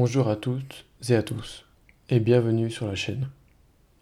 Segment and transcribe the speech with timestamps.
[0.00, 1.66] Bonjour à toutes et à tous,
[2.08, 3.28] et bienvenue sur la chaîne.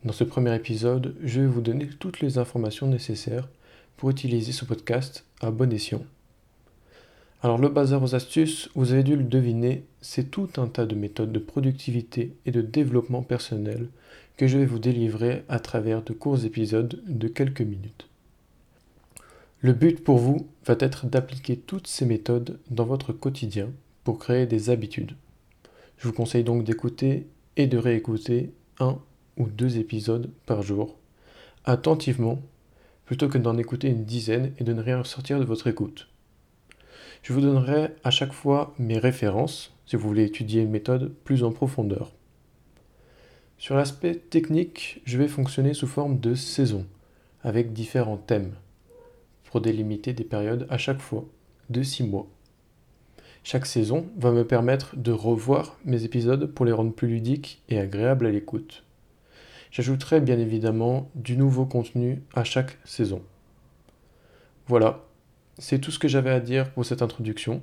[0.04, 3.48] Dans ce premier épisode, je vais vous donner toutes les informations nécessaires
[3.96, 6.05] pour utiliser ce podcast à bon escient.
[7.42, 10.95] Alors le bazar aux astuces, vous avez dû le deviner, c'est tout un tas de
[10.95, 13.88] méthodes de productivité et de développement personnel
[14.37, 18.09] que je vais vous délivrer à travers de courts épisodes de quelques minutes.
[19.62, 23.73] Le but pour vous va être d'appliquer toutes ces méthodes dans votre quotidien
[24.05, 25.16] pour créer des habitudes.
[25.98, 27.27] Je vous conseille donc d'écouter
[27.57, 28.98] et de réécouter un
[29.37, 30.97] ou deux épisodes par jour,
[31.65, 32.41] attentivement,
[33.05, 36.09] plutôt que d'en écouter une dizaine et de ne rien ressortir de votre écoute.
[37.23, 41.42] Je vous donnerai à chaque fois mes références si vous voulez étudier une méthode plus
[41.42, 42.12] en profondeur.
[43.56, 46.87] Sur l'aspect technique, je vais fonctionner sous forme de saison,
[47.42, 48.55] avec différents thèmes,
[49.44, 51.25] pour délimiter des périodes à chaque fois
[51.70, 52.28] de 6 mois.
[53.44, 57.78] Chaque saison va me permettre de revoir mes épisodes pour les rendre plus ludiques et
[57.78, 58.84] agréables à l'écoute.
[59.70, 63.22] J'ajouterai bien évidemment du nouveau contenu à chaque saison.
[64.66, 65.05] Voilà,
[65.59, 67.62] c'est tout ce que j'avais à dire pour cette introduction.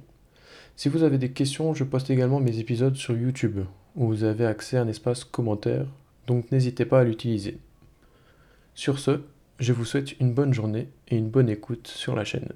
[0.75, 3.61] Si vous avez des questions, je poste également mes épisodes sur YouTube,
[3.95, 5.85] où vous avez accès à un espace commentaire,
[6.27, 7.59] donc n'hésitez pas à l'utiliser.
[8.73, 9.21] Sur ce,
[9.59, 12.49] je vous souhaite une bonne journée et une bonne écoute sur la chaîne.